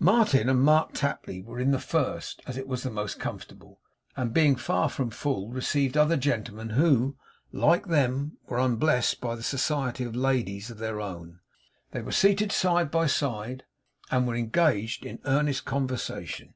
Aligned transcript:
Martin 0.00 0.48
and 0.48 0.62
Mark 0.62 0.94
Tapley 0.94 1.42
were 1.42 1.60
in 1.60 1.70
the 1.70 1.78
first, 1.78 2.40
as 2.46 2.56
it 2.56 2.66
was 2.66 2.82
the 2.82 2.90
most 2.90 3.20
comfortable; 3.20 3.78
and, 4.16 4.32
being 4.32 4.56
far 4.56 4.88
from 4.88 5.10
full, 5.10 5.50
received 5.50 5.98
other 5.98 6.16
gentlemen 6.16 6.70
who, 6.70 7.18
like 7.52 7.84
them, 7.88 8.38
were 8.46 8.56
unblessed 8.58 9.20
by 9.20 9.34
the 9.34 9.42
society 9.42 10.02
of 10.02 10.16
ladies 10.16 10.70
of 10.70 10.78
their 10.78 10.98
own. 10.98 11.40
They 11.90 12.00
were 12.00 12.10
seated 12.12 12.52
side 12.52 12.90
by 12.90 13.06
side, 13.06 13.64
and 14.10 14.26
were 14.26 14.34
engaged 14.34 15.04
in 15.04 15.18
earnest 15.26 15.66
conversation. 15.66 16.54